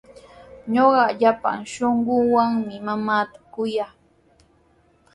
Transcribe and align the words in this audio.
Ñuqa 0.73 1.05
llapan 1.19 1.59
shunquuwanmi 1.71 2.75
mamaata 2.85 3.37
kuyaa. 3.53 3.91